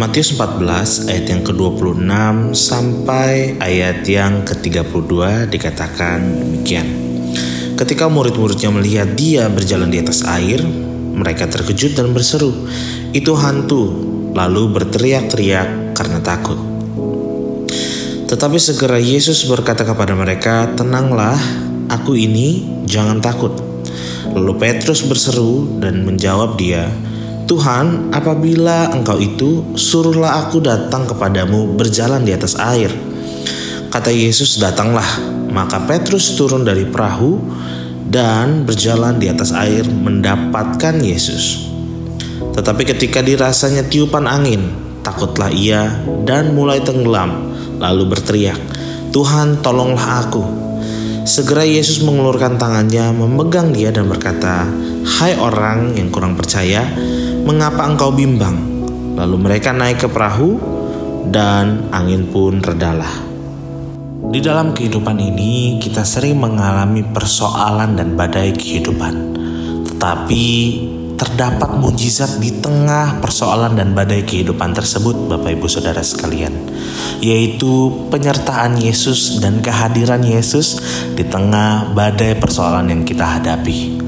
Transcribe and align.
Matius 0.00 0.32
14 0.32 1.12
ayat 1.12 1.26
yang 1.28 1.42
ke-26 1.44 2.56
sampai 2.56 3.60
ayat 3.60 4.00
yang 4.08 4.48
ke-32 4.48 5.12
dikatakan 5.52 6.40
demikian. 6.40 6.88
Ketika 7.76 8.08
murid-muridnya 8.08 8.72
melihat 8.72 9.12
dia 9.12 9.52
berjalan 9.52 9.92
di 9.92 10.00
atas 10.00 10.24
air, 10.24 10.64
mereka 11.12 11.52
terkejut 11.52 12.00
dan 12.00 12.16
berseru, 12.16 12.48
"Itu 13.12 13.36
hantu!" 13.36 13.92
Lalu 14.32 14.72
berteriak-teriak 14.72 15.92
karena 15.92 16.24
takut. 16.24 16.56
Tetapi 18.24 18.56
segera 18.56 18.96
Yesus 18.96 19.44
berkata 19.44 19.84
kepada 19.84 20.16
mereka, 20.16 20.64
"Tenanglah, 20.80 21.36
aku 21.92 22.16
ini, 22.16 22.64
jangan 22.88 23.20
takut." 23.20 23.52
Lalu 24.32 24.64
Petrus 24.64 25.04
berseru 25.04 25.68
dan 25.76 26.08
menjawab 26.08 26.56
dia, 26.56 26.88
Tuhan, 27.50 28.14
apabila 28.14 28.94
engkau 28.94 29.18
itu, 29.18 29.74
suruhlah 29.74 30.46
aku 30.46 30.62
datang 30.62 31.02
kepadamu 31.02 31.74
berjalan 31.74 32.22
di 32.22 32.30
atas 32.30 32.54
air. 32.54 32.94
Kata 33.90 34.06
Yesus, 34.14 34.62
datanglah. 34.62 35.18
Maka 35.50 35.82
Petrus 35.82 36.38
turun 36.38 36.62
dari 36.62 36.86
perahu 36.86 37.42
dan 38.06 38.62
berjalan 38.62 39.18
di 39.18 39.26
atas 39.26 39.50
air 39.50 39.82
mendapatkan 39.82 40.94
Yesus. 41.02 41.66
Tetapi 42.54 42.86
ketika 42.86 43.18
dirasanya 43.18 43.82
tiupan 43.82 44.30
angin, 44.30 44.70
takutlah 45.02 45.50
ia 45.50 45.90
dan 46.22 46.54
mulai 46.54 46.78
tenggelam, 46.78 47.50
lalu 47.82 48.14
berteriak, 48.14 48.62
Tuhan 49.10 49.58
tolonglah 49.58 50.22
aku. 50.22 50.46
Segera 51.26 51.66
Yesus 51.66 51.98
mengulurkan 52.06 52.62
tangannya, 52.62 53.10
memegang 53.10 53.74
dia 53.74 53.90
dan 53.90 54.06
berkata, 54.06 54.70
"Hai 55.02 55.34
orang 55.34 55.98
yang 55.98 56.14
kurang 56.14 56.38
percaya, 56.38 56.86
mengapa 57.44 57.86
engkau 57.88 58.12
bimbang?" 58.12 58.56
Lalu 59.20 59.36
mereka 59.36 59.76
naik 59.76 60.04
ke 60.04 60.08
perahu 60.08 60.56
dan 61.28 61.92
angin 61.92 62.30
pun 62.32 62.58
redalah. 62.58 63.28
Di 64.30 64.38
dalam 64.38 64.70
kehidupan 64.72 65.18
ini, 65.18 65.76
kita 65.82 66.06
sering 66.06 66.38
mengalami 66.38 67.02
persoalan 67.02 67.98
dan 67.98 68.14
badai 68.14 68.54
kehidupan, 68.54 69.14
tetapi 69.90 70.46
terdapat 71.20 71.76
mujizat 71.76 72.40
di 72.40 72.62
tengah 72.64 73.20
persoalan 73.20 73.76
dan 73.76 73.92
badai 73.92 74.24
kehidupan 74.24 74.72
tersebut, 74.72 75.28
Bapak 75.28 75.52
Ibu 75.52 75.68
Saudara 75.68 76.00
sekalian, 76.00 76.52
yaitu 77.20 77.92
penyertaan 78.08 78.80
Yesus 78.80 79.36
dan 79.42 79.60
kehadiran 79.60 80.24
Yesus 80.24 80.80
di 81.12 81.26
tengah 81.28 81.92
badai 81.92 82.40
persoalan 82.40 82.88
yang 82.88 83.02
kita 83.04 83.36
hadapi. 83.36 84.00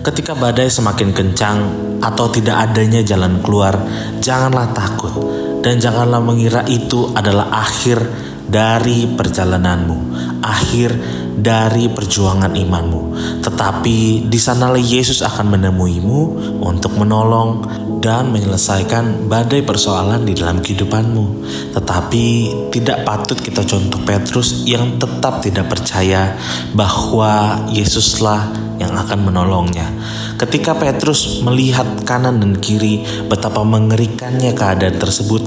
Ketika 0.00 0.32
badai 0.32 0.72
semakin 0.72 1.12
kencang 1.12 1.58
atau 2.04 2.28
tidak 2.28 2.68
adanya 2.68 3.00
jalan 3.00 3.40
keluar, 3.40 3.80
janganlah 4.20 4.76
takut 4.76 5.16
dan 5.64 5.80
janganlah 5.80 6.20
mengira 6.20 6.60
itu 6.68 7.08
adalah 7.16 7.48
akhir 7.48 8.04
dari 8.44 9.08
perjalananmu, 9.08 9.96
akhir 10.44 10.92
dari 11.34 11.88
perjuangan 11.88 12.52
imanmu. 12.52 13.02
Tetapi 13.40 14.28
di 14.28 14.38
sanalah 14.38 14.78
Yesus 14.78 15.24
akan 15.24 15.56
menemuimu 15.56 16.20
untuk 16.60 17.00
menolong 17.00 17.64
dan 18.04 18.28
menyelesaikan 18.28 19.32
badai 19.32 19.64
persoalan 19.64 20.28
di 20.28 20.36
dalam 20.36 20.60
kehidupanmu. 20.60 21.24
Tetapi 21.72 22.26
tidak 22.68 23.08
patut 23.08 23.40
kita 23.40 23.64
contoh 23.64 23.96
Petrus 24.04 24.68
yang 24.68 25.00
tetap 25.00 25.40
tidak 25.40 25.72
percaya 25.72 26.36
bahwa 26.76 27.64
Yesuslah 27.72 28.63
yang 28.78 28.92
akan 28.94 29.30
menolongnya. 29.30 29.86
Ketika 30.34 30.74
Petrus 30.74 31.42
melihat 31.46 31.86
kanan 32.02 32.42
dan 32.42 32.58
kiri 32.58 33.06
betapa 33.30 33.62
mengerikannya 33.62 34.50
keadaan 34.52 34.98
tersebut, 34.98 35.42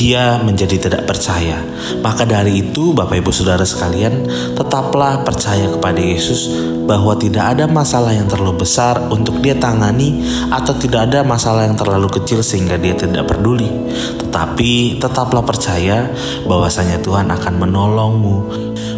dia 0.00 0.40
menjadi 0.40 0.88
tidak 0.88 1.04
percaya. 1.04 1.60
Maka 2.00 2.24
dari 2.24 2.64
itu, 2.64 2.96
Bapak 2.96 3.20
Ibu 3.20 3.28
Saudara 3.28 3.68
sekalian, 3.68 4.24
tetaplah 4.56 5.20
percaya 5.20 5.68
kepada 5.68 6.00
Yesus 6.00 6.48
bahwa 6.88 7.12
tidak 7.20 7.54
ada 7.54 7.68
masalah 7.68 8.16
yang 8.16 8.24
terlalu 8.24 8.64
besar 8.64 8.96
untuk 9.12 9.44
dia 9.44 9.52
tangani 9.60 10.24
atau 10.48 10.72
tidak 10.72 11.12
ada 11.12 11.20
masalah 11.20 11.68
yang 11.68 11.76
terlalu 11.76 12.08
kecil 12.16 12.40
sehingga 12.40 12.80
dia 12.80 12.96
tidak 12.96 13.28
peduli. 13.28 13.68
Tetapi 14.16 14.96
tetaplah 14.96 15.44
percaya 15.44 16.08
bahwasanya 16.48 17.04
Tuhan 17.04 17.28
akan 17.28 17.54
menolongmu. 17.60 18.36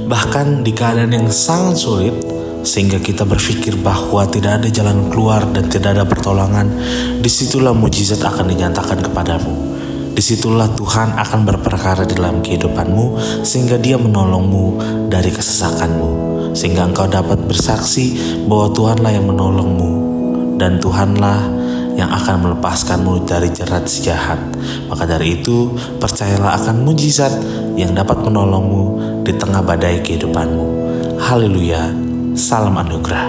Bahkan 0.06 0.62
di 0.62 0.70
keadaan 0.70 1.10
yang 1.10 1.28
sangat 1.34 1.82
sulit, 1.82 2.14
sehingga 2.62 3.02
kita 3.02 3.26
berpikir 3.26 3.78
bahwa 3.78 4.22
tidak 4.30 4.62
ada 4.62 4.68
jalan 4.70 5.10
keluar 5.10 5.42
dan 5.50 5.66
tidak 5.66 5.98
ada 5.98 6.04
pertolongan, 6.06 6.70
di 7.18 7.30
situlah 7.30 7.74
mujizat 7.74 8.22
akan 8.22 8.50
dinyatakan 8.50 9.02
kepadamu. 9.02 9.74
Di 10.12 10.20
situlah 10.20 10.68
Tuhan 10.76 11.16
akan 11.16 11.40
berperkara 11.48 12.04
di 12.04 12.12
dalam 12.12 12.44
kehidupanmu 12.44 13.04
sehingga 13.42 13.80
dia 13.80 13.96
menolongmu 13.96 14.78
dari 15.08 15.32
kesesakanmu. 15.32 16.30
Sehingga 16.52 16.84
engkau 16.84 17.08
dapat 17.08 17.40
bersaksi 17.48 18.12
bahwa 18.44 18.68
Tuhanlah 18.76 19.10
yang 19.16 19.24
menolongmu 19.24 19.92
dan 20.60 20.76
Tuhanlah 20.76 21.62
yang 21.96 22.12
akan 22.12 22.44
melepaskanmu 22.44 23.24
dari 23.24 23.48
jerat 23.52 23.88
si 23.88 24.04
jahat. 24.04 24.40
Maka 24.88 25.08
dari 25.08 25.40
itu, 25.40 25.72
percayalah 25.96 26.60
akan 26.60 26.84
mujizat 26.84 27.32
yang 27.76 27.96
dapat 27.96 28.20
menolongmu 28.20 28.84
di 29.24 29.32
tengah 29.36 29.64
badai 29.64 30.04
kehidupanmu. 30.04 30.66
Haleluya. 31.20 32.11
Salam 32.32 32.80
anugerah. 32.80 33.28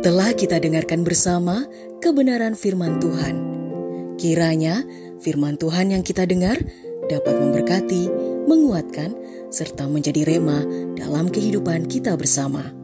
Telah 0.00 0.30
kita 0.32 0.56
dengarkan 0.56 1.04
bersama 1.04 1.68
kebenaran 2.00 2.56
firman 2.56 2.96
Tuhan. 2.96 3.36
Kiranya 4.16 4.80
firman 5.20 5.60
Tuhan 5.60 5.92
yang 5.92 6.00
kita 6.00 6.24
dengar 6.24 6.56
dapat 7.12 7.36
memberkati, 7.36 8.08
menguatkan, 8.48 9.12
serta 9.52 9.84
menjadi 9.84 10.32
rema 10.32 10.64
dalam 10.96 11.28
kehidupan 11.28 11.84
kita 11.84 12.16
bersama. 12.16 12.83